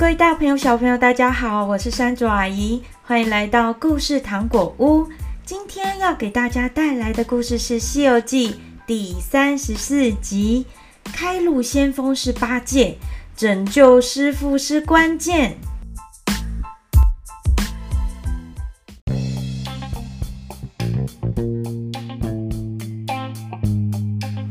[0.00, 5.06] 各位大朋友、小朋友，大家好，我是山竹阿姨，欢迎来到故事糖果屋。
[5.44, 8.52] 今天要给大家带来的故事是《西游记》
[8.86, 10.64] 第三十四集：
[11.04, 12.96] 开路先锋是八戒，
[13.36, 15.58] 拯救师傅是关键。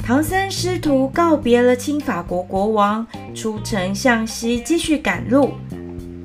[0.03, 3.05] 唐僧师徒告别了青法国国王，
[3.39, 5.53] 出城向西继续赶路。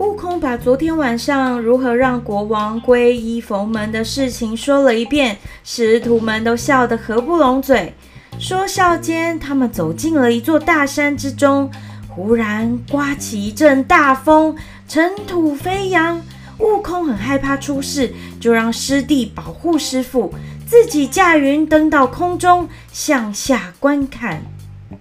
[0.01, 7.95] 悟空把昨天晚上如何让国王皈依佛门的事情说了一遍，师徒们都笑得合不拢嘴。
[8.41, 11.71] 说笑间，他们走进了一座大山之中，
[12.09, 14.57] 忽然刮起一阵大风，
[14.89, 16.21] 尘土飞扬。
[16.59, 20.35] 悟空很害怕出事，就让师弟保护师傅。
[20.67, 24.43] 自己驾云登到空中，向下观看。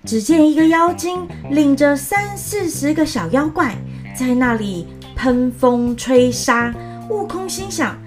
[0.06, 3.74] 只见一个妖精领着三四十个小妖怪，
[4.14, 6.74] 在那里喷风吹沙。
[7.10, 7.98] 悟空心想：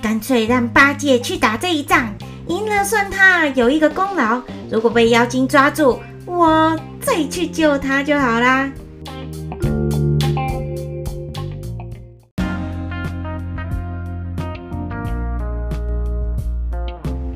[0.00, 2.14] 干脆让八戒去打这一仗，
[2.46, 8.70] 赢了算他有一个功劳；如果被妖精抓住，我再去救他就好啦。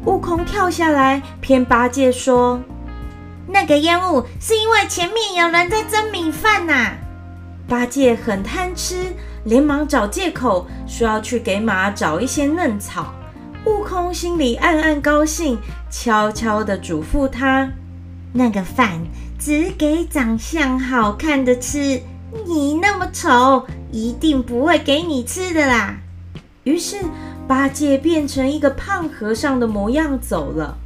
[0.07, 2.63] 悟空跳下来骗八戒说
[3.55, 6.93] ：“那个烟雾是因为前面有人在蒸米饭呐。”
[7.69, 13.15] 八戒很贪吃，连忙找借口说要去给马找一些嫩草。
[13.65, 15.57] 悟空心里暗暗高兴，
[15.89, 17.71] 悄悄地嘱咐他
[18.35, 19.01] ：“那个饭
[19.39, 22.03] 只给长相好看的吃，
[22.45, 25.95] 你那么丑，一定不会给你吃的啦。”
[26.65, 26.97] 于是。
[27.47, 30.79] 八戒变成一个胖和尚的模样走了。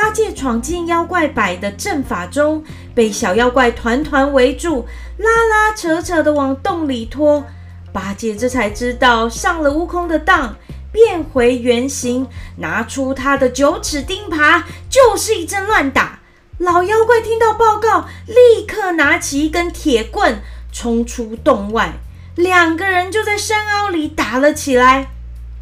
[0.00, 2.62] 八戒闯进妖怪摆的阵法中，
[2.94, 7.44] 被小妖怪团团围住，拉拉扯扯的往洞里拖。
[7.92, 10.54] 八戒这才知道上了悟空的当，
[10.92, 16.20] 变回原形，拿出他的九齿钉耙，就是一阵乱打。
[16.58, 20.40] 老妖怪听到报告，立刻拿起一根铁棍，
[20.72, 21.94] 冲出洞外，
[22.36, 25.08] 两个人就在山凹里打了起来。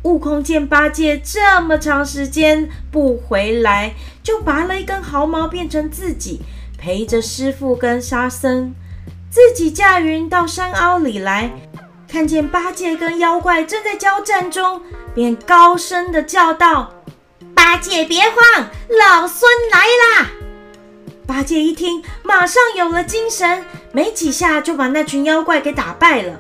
[0.07, 6.43] 悟空见八戒这么长时间不回来，就拔了一根毫毛变成自己，
[6.79, 8.73] 陪着师傅跟沙僧，
[9.29, 11.51] 自己驾云到山凹里来，
[12.09, 14.81] 看见八戒跟妖怪正在交战中，
[15.13, 16.95] 便高声的叫道
[17.53, 20.31] ：“八戒别慌，老孙来啦！”
[21.27, 26.39] 八戒一听，马上有了精神，没几下就把那群妖怪给打败了。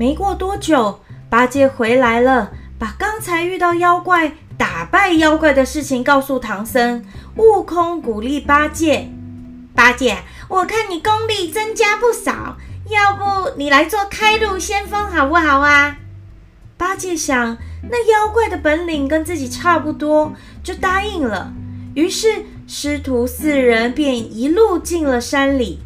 [0.00, 7.04] 没过多久，八戒回来了，把刚才遇到妖怪、打败妖怪的事情告诉唐僧。
[7.36, 9.10] 悟空鼓励八戒
[9.76, 10.16] ：“八戒，
[10.48, 12.56] 我看你功力增加不少，
[12.88, 15.98] 要不你来做开路先锋好不好啊？”
[16.78, 17.58] 八戒想，
[17.90, 20.32] 那妖怪的本领跟自己差不多，
[20.62, 21.52] 就答应了。
[21.92, 25.80] 于是师徒四人便一路进了山里。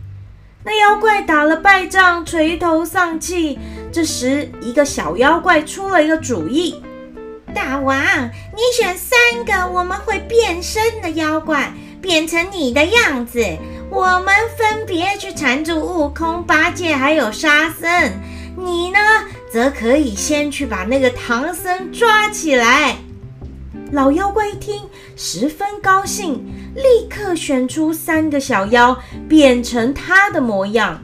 [0.65, 3.59] 那妖怪打了败仗，垂头丧气。
[3.93, 6.83] 这时，一个小妖怪出了一个主意
[7.55, 11.71] ：“大王，你选三个我们会变身的妖怪，
[12.01, 13.45] 变成你的样子，
[13.91, 18.11] 我们分别去缠住悟空、八戒还有沙僧。
[18.57, 18.99] 你呢，
[19.53, 22.97] 则可以先去把那个唐僧抓起来。”
[23.95, 24.83] 老妖怪一听，
[25.15, 26.45] 十分高兴，
[26.75, 31.01] 立刻选出三个小妖，变成他的模样。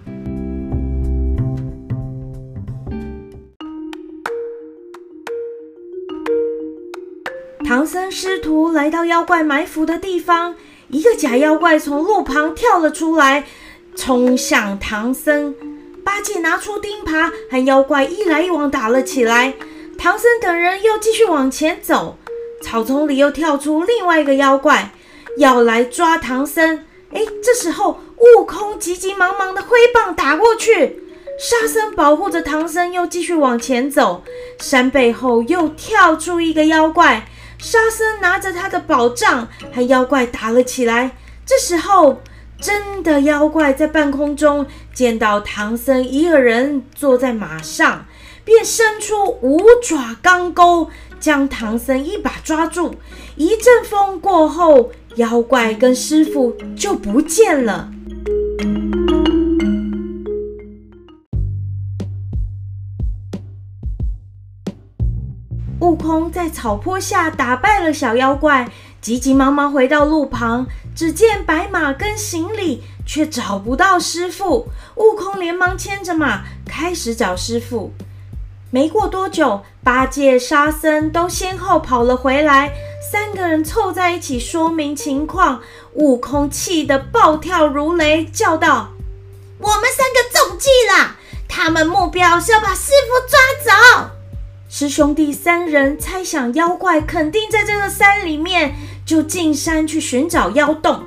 [7.64, 10.56] 唐僧师徒来到妖怪埋伏的地方，
[10.88, 13.46] 一个假妖怪从路旁跳了出来，
[13.94, 15.54] 冲向唐僧。
[16.04, 19.54] 八戒拿出钉耙，和妖怪一来一往打了起来。
[19.96, 22.16] 唐僧等人又继续往前走，
[22.62, 24.92] 草丛里又跳出另外一个妖怪，
[25.38, 26.84] 要来抓唐僧。
[27.12, 31.02] 哎，这时候悟空急急忙忙的挥棒打过去，
[31.38, 34.22] 沙僧保护着唐僧，又继续往前走。
[34.58, 37.26] 山背后又跳出一个妖怪。
[37.58, 41.16] 沙僧拿着他的宝杖和妖怪打了起来。
[41.44, 42.22] 这时候，
[42.60, 48.06] 真的妖怪在半空中见到唐僧一个人坐在马上，
[48.44, 50.88] 便伸出五爪钢钩，
[51.20, 52.96] 将唐僧一把抓住。
[53.36, 57.90] 一阵风过后，妖怪跟师父就不见了。
[65.80, 68.70] 悟空在草坡下打败了小妖怪，
[69.00, 74.68] 急急忙忙回到路旁，只见白马跟行李，却找不到师傅。
[74.96, 77.92] 悟空连忙牵着马，开始找师傅。
[78.72, 82.72] 没过多久，八戒、沙僧都先后跑了回来，
[83.10, 85.60] 三个人凑在一起说明情况。
[85.94, 88.90] 悟空气得暴跳如雷，叫道
[89.58, 91.16] ：“我们三个中计了！
[91.48, 94.10] 他们目标是要把师傅抓走。”
[94.70, 101.04] 师兄弟三人猜想妖怪肯定在这个山里面，就进山去寻找妖洞。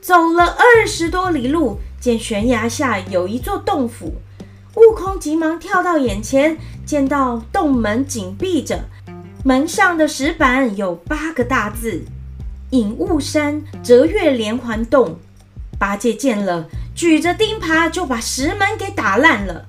[0.00, 4.14] 走了二十多里路，见悬崖下有一座洞府，
[4.76, 6.56] 悟空急忙跳到眼前，
[6.86, 8.84] 见到洞门紧闭着，
[9.44, 12.04] 门上的石板有八个大字
[12.70, 15.18] ：“隐雾山折月连环洞。”
[15.76, 19.66] 八戒见了，举着钉耙就把石门给打烂了。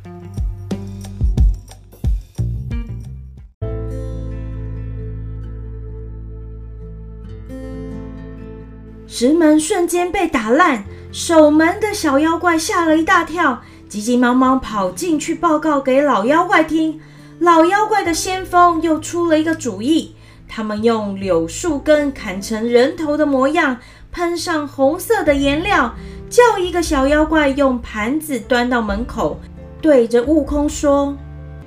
[9.08, 13.62] 石门瞬间被打烂，守门的小妖怪吓了一大跳，
[13.92, 17.02] 急急忙忙跑进去报告给老妖怪听。
[17.40, 20.16] 老妖怪的先锋又出了一个主意，
[20.48, 23.80] 他们用柳树根砍成人头的模样，
[24.10, 25.94] 喷上红色的颜料，
[26.30, 29.38] 叫一个小妖怪用盘子端到门口，
[29.82, 31.14] 对着悟空说：“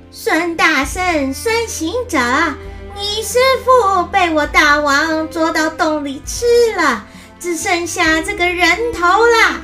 [0.09, 2.17] 孙大圣，孙行者，
[2.95, 6.45] 你师傅被我大王捉到洞里吃
[6.75, 7.05] 了。”
[7.39, 9.61] 只剩下这个人头了。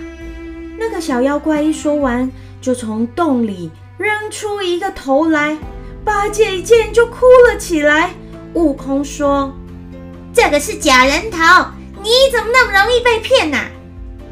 [0.78, 2.30] 那个小妖怪一说完，
[2.62, 5.58] 就从洞里扔出一个头来。
[6.06, 8.12] 八戒一见就哭了起来。
[8.54, 9.54] 悟空说
[10.34, 11.38] ：“这个是假人头，
[12.02, 13.58] 你怎么那么容易被骗呢？”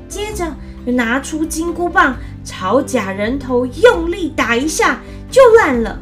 [0.08, 0.46] 接着
[0.86, 5.00] 又拿出金箍棒，朝假人头用力打一下，
[5.30, 6.00] 就烂了。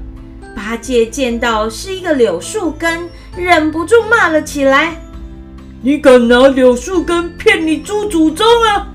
[0.55, 4.95] 八戒见到是一个柳树根，忍不住骂了起来。
[5.81, 8.87] 你敢拿柳树根骗你猪祖宗啊！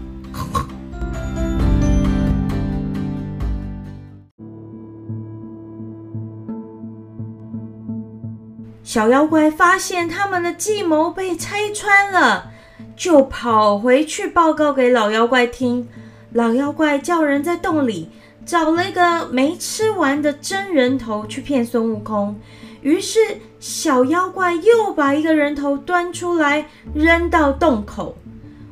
[8.92, 12.50] 小妖怪发现他们的计谋被拆穿了，
[12.94, 15.88] 就跑回去报告给老妖怪听。
[16.34, 18.10] 老妖怪叫人在洞里
[18.44, 22.38] 找了一个没吃完的真人头去骗孙悟空。
[22.82, 23.18] 于是，
[23.58, 28.18] 小妖怪又把一个人头端出来扔到洞口。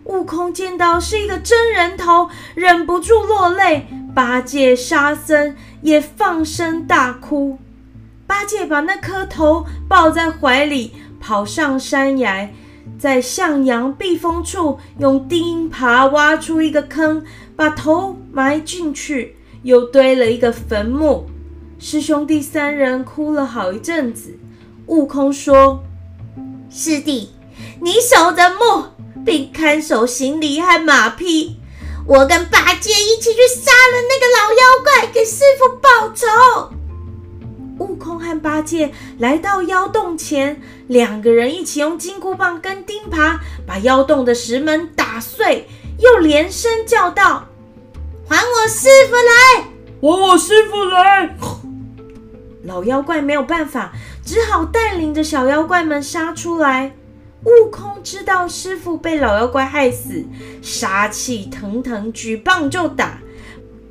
[0.05, 3.87] 悟空见到是一个真人头，忍不住落泪。
[4.15, 7.57] 八戒、沙僧也放声大哭。
[8.31, 12.49] 八戒把那颗头抱在怀里，跑上山崖，
[12.97, 17.25] 在向阳避风处用钉耙挖出一个坑，
[17.57, 19.35] 把头埋进去，
[19.65, 21.29] 又堆了一个坟墓。
[21.81, 24.39] 师兄弟三人哭了好一阵子。
[24.87, 25.83] 悟空说
[26.71, 27.31] ：“师弟，
[27.81, 28.85] 你守着墓，
[29.27, 31.57] 并看守行李和马匹，
[32.07, 36.77] 我跟八戒一起去杀了那个老妖怪，给师傅报仇。”
[38.01, 45.69] 悟空和八戒来到妖洞前，两个人一起用金箍棒跟钉耙把妖洞的石门打碎，
[45.99, 47.45] 又连声叫道
[48.27, 49.65] ：“还我师傅来！
[50.01, 51.37] 还我师傅来！”
[52.65, 53.93] 老妖怪没有办法，
[54.25, 56.97] 只好带领着小妖怪们杀出来。
[57.45, 60.25] 悟空知道师傅被老妖怪害死，
[60.63, 63.19] 杀气腾腾，举棒就打。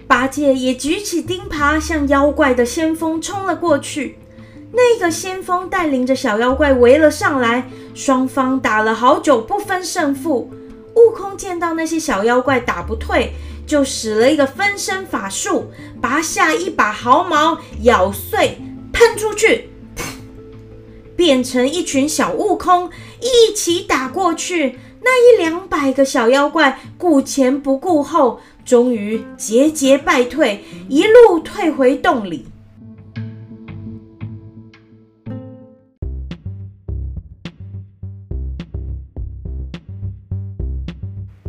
[0.09, 4.17] 八戒也举起钉耙，向妖怪的先锋冲了过去。
[4.71, 10.49] 那个先锋带领着小妖怪围了上来，双方打了好久，不分胜负。
[10.95, 13.33] 悟空见到那些小妖怪打不退，
[13.67, 18.57] 就使了一个分身法术，拔下一把毫毛，咬碎，
[18.91, 19.69] 喷出去，
[21.15, 22.89] 变成一群小悟空，
[23.21, 24.79] 一起打过去。
[25.01, 32.45] 那一两百个小妖怪顾前不顾后，终于节节败退，一路退回洞里。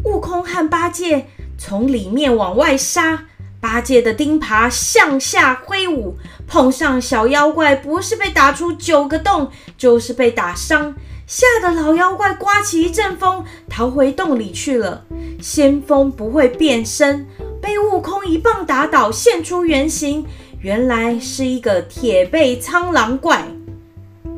[0.03, 1.27] 悟空和八戒。
[1.59, 3.25] 从里面往外杀，
[3.61, 10.95] 八戒的钉耙向下挥舞，碰上小妖怪，不是被打出九个洞，就是被打伤，
[11.31, 15.05] 吓得老妖怪刮起一阵风，逃回洞里去了。
[15.41, 17.25] 先锋不会变身，
[17.63, 20.27] 被悟空一棒打倒，现出原形，
[20.59, 23.47] 原来是一个铁背苍狼怪。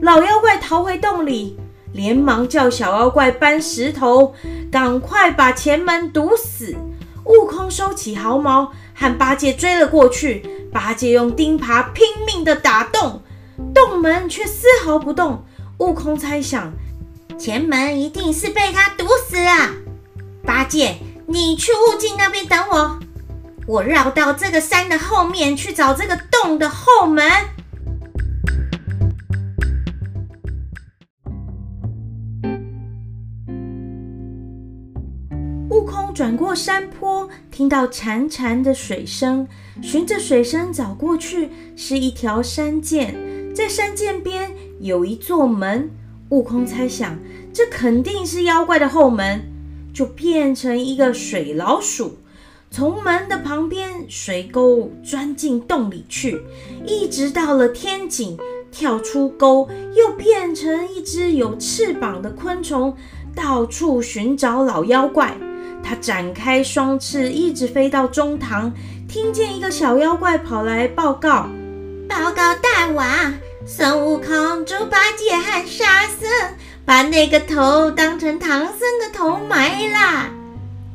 [0.03, 1.59] 老妖怪逃回洞里，
[1.95, 4.35] 连忙叫小妖怪搬石头，
[4.71, 6.77] 赶快把前门堵死。
[7.25, 10.47] 悟空收起毫毛，和八戒追了过去。
[10.71, 13.23] 八戒用钉耙拼命地打洞，
[13.73, 15.43] 洞门却丝毫不动。
[15.79, 16.73] 悟空猜想，
[17.39, 19.71] 前门一定是被他堵死了。
[20.45, 20.97] 八戒，
[21.27, 22.99] 你去悟净那边等我，
[23.67, 27.25] 我绕到这个山的后面去找这个洞的后门。
[35.71, 39.49] 悟空转过山坡，听到潺潺的水声，
[39.83, 43.15] 循着水声找过去，是一条山涧，
[43.55, 45.91] 在山涧边有一座门。
[46.33, 47.19] 悟空猜想，
[47.53, 49.43] 这肯定是妖怪的后门。
[49.93, 52.17] 就变成一个水老鼠，
[52.71, 56.41] 从门的旁边水沟钻进洞里去，
[56.87, 58.39] 一直到了天井，
[58.71, 62.97] 跳出沟，又变成一只有翅膀的昆虫，
[63.35, 65.37] 到处寻找老妖怪。
[65.83, 68.73] 它展开双翅，一直飞到中堂，
[69.07, 71.51] 听见一个小妖怪跑来报告
[72.09, 73.35] ：“报告大王，
[73.67, 76.29] 孙悟空、猪八戒和沙僧。”
[76.85, 80.29] 把那个头当成唐僧的头埋啦。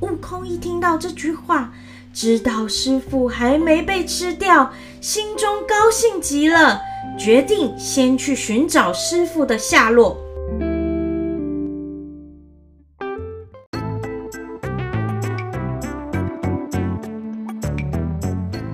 [0.02, 1.72] 悟空一听到这句话，
[2.14, 6.82] 知道师傅还没被吃掉，心中高兴极了，
[7.18, 10.18] 决定先去寻找师傅的下落。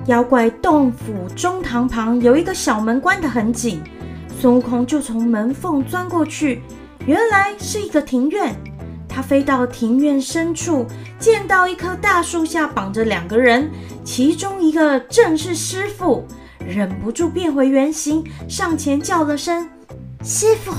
[0.06, 3.80] 妖怪洞府中堂旁有一个小门，关得很紧，
[4.38, 6.60] 孙悟空就从门缝钻过去。
[7.06, 8.54] 原来是一个庭院，
[9.08, 10.86] 他飞到庭院深处，
[11.18, 13.70] 见到一棵大树下绑着两个人，
[14.04, 16.26] 其中一个正是师傅，
[16.58, 19.66] 忍不住变回原形，上前叫了声
[20.22, 20.70] “师傅”，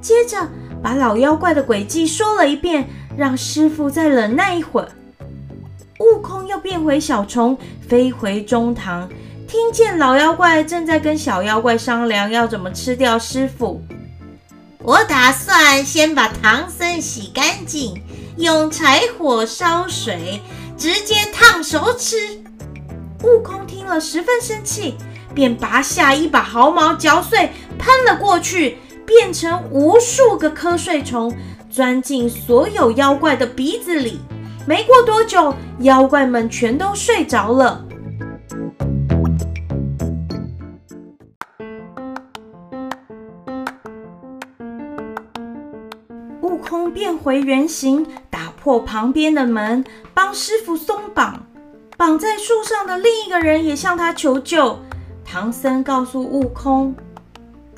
[0.00, 0.48] 接着
[0.80, 4.88] 把老妖怪的诡计说了一遍，让师傅再忍耐一会儿。
[6.04, 7.56] 悟空又变回小虫，
[7.88, 9.08] 飞回中堂，
[9.48, 13.82] 听见老妖怪正在跟小妖怪商量要怎么吃掉师傅。
[14.80, 17.94] 我打算先把唐僧洗干净，
[18.36, 20.42] 用柴火烧水，
[20.76, 22.16] 直接烫熟吃。
[23.22, 24.96] 悟空听了十分生气，
[25.34, 31.34] 便拔下一把毫毛嚼碎，喷了过去，变成无数个瞌睡虫，
[31.70, 34.20] 钻进所有妖怪的鼻子里。
[34.66, 37.84] 没过多久，妖怪们全都睡着了。
[46.40, 51.44] 悟空变回原形，打破旁边的门，帮师傅松绑。
[51.96, 54.78] 绑在树上的另一个人也向他求救。
[55.24, 56.94] 唐僧告诉悟空，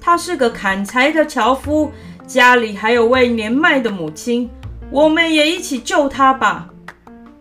[0.00, 1.90] 他是个砍柴的樵夫，
[2.26, 4.49] 家里还有位年迈的母亲，
[4.90, 6.69] 我们也一起救他吧。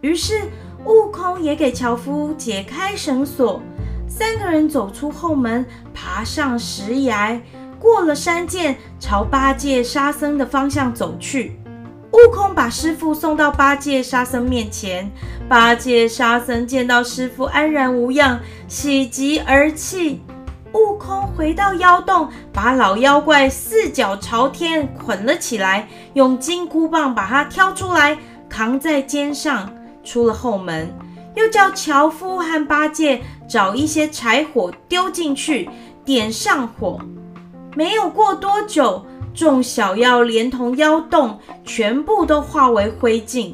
[0.06, 0.40] 于是
[0.86, 3.60] 悟空也给樵夫解开绳索，
[4.08, 7.42] 三个人走出后门，爬上石崖。
[7.80, 11.60] 过了山涧，朝八戒、沙僧的方向走去。
[12.12, 15.12] 悟空把师傅送到八戒、沙僧面前。
[15.50, 20.22] 八戒、沙僧见到师傅安然无恙，喜极而泣。
[20.74, 28.16] 悟空回到妖洞，把老妖怪四脚朝天捆了起来，用金箍棒把它挑出来，
[28.48, 29.74] 扛在肩上，
[30.06, 30.88] 出了后门，
[31.36, 35.70] 又叫樵夫和八戒找一些柴火丢进去，
[36.06, 37.00] 点上火。
[37.76, 43.54] 没有过多久，众小妖连同妖洞全部都化为灰烬。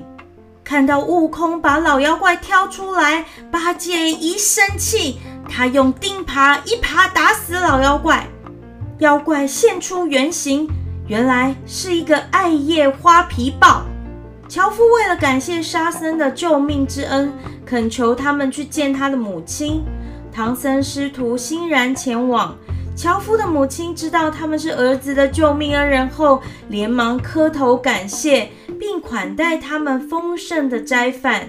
[0.63, 8.27] 看到悟空把老妖怪挑出来，八戒一生气，他用钉耙一耙打死老妖怪。
[8.99, 10.69] 妖怪现出原形，
[11.07, 13.81] 原来是一个艾叶花皮豹。
[14.51, 17.31] 樵夫为了感谢沙僧的救命之恩，
[17.65, 19.81] 恳求他们去见他的母亲。
[20.29, 22.53] 唐僧师徒欣然前往。
[22.93, 31.47] 樵夫的母亲知道他们是儿子的救命恩人后，连忙磕头感谢，并款待他们丰盛的斋饭。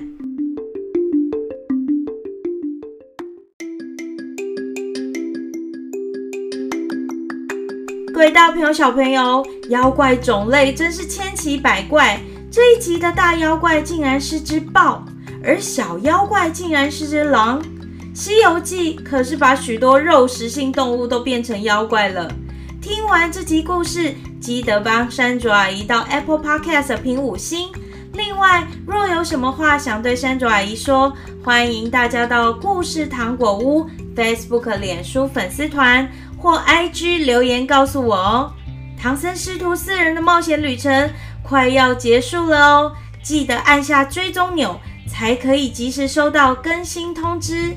[8.14, 12.20] 各位大朋友、小朋友，妖怪种类真是千奇百怪。
[12.52, 15.02] 这一集的大妖怪竟然是只豹，
[15.42, 17.62] 而小妖怪竟然是只狼。
[18.12, 22.30] 《西游记》可是把许多肉食性动物都变成妖怪了。
[22.78, 27.70] 听完这集故事，记得帮山竹阿姨到 Apple Podcast 评五星。
[28.12, 31.10] 另外，若有什么话想对山竹阿姨说，
[31.42, 36.06] 欢迎大家到故事糖果屋 Facebook、脸书粉丝团
[36.36, 38.52] 或 IG 留言告诉我哦。
[39.00, 41.10] 唐僧师徒四人的冒险旅程
[41.52, 42.92] 快要结束了哦，
[43.22, 47.76] 记得按下追踪钮，才可以及时收到更新通知。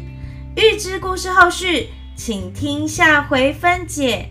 [0.55, 4.29] 预知故事后续，请听下回分解。